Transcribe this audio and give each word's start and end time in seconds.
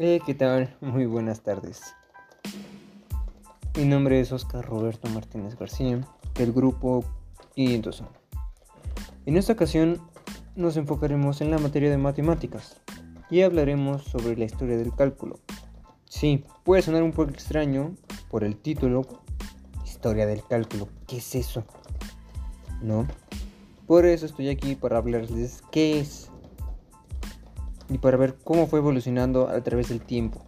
Eh, 0.00 0.20
¿qué 0.24 0.32
tal? 0.32 0.76
Muy 0.80 1.06
buenas 1.06 1.42
tardes. 1.42 1.82
Mi 3.76 3.84
nombre 3.84 4.20
es 4.20 4.30
Oscar 4.30 4.64
Roberto 4.64 5.08
Martínez 5.08 5.58
García, 5.58 6.00
del 6.36 6.52
grupo 6.52 7.04
501. 7.56 8.08
En 9.26 9.36
esta 9.36 9.54
ocasión 9.54 10.00
nos 10.54 10.76
enfocaremos 10.76 11.40
en 11.40 11.50
la 11.50 11.58
materia 11.58 11.90
de 11.90 11.98
matemáticas 11.98 12.80
y 13.28 13.42
hablaremos 13.42 14.04
sobre 14.04 14.36
la 14.36 14.44
historia 14.44 14.76
del 14.76 14.94
cálculo. 14.94 15.40
Sí, 16.04 16.44
puede 16.62 16.82
sonar 16.82 17.02
un 17.02 17.10
poco 17.10 17.30
extraño 17.30 17.96
por 18.30 18.44
el 18.44 18.56
título 18.56 19.04
Historia 19.84 20.26
del 20.26 20.44
cálculo. 20.44 20.88
¿Qué 21.08 21.16
es 21.16 21.34
eso? 21.34 21.64
¿No? 22.80 23.04
Por 23.88 24.06
eso 24.06 24.26
estoy 24.26 24.48
aquí 24.48 24.76
para 24.76 24.98
hablarles 24.98 25.60
qué 25.72 25.98
es 25.98 26.30
y 27.90 27.98
para 27.98 28.16
ver 28.16 28.36
cómo 28.44 28.66
fue 28.66 28.80
evolucionando 28.80 29.48
a 29.48 29.60
través 29.62 29.88
del 29.88 30.00
tiempo. 30.00 30.44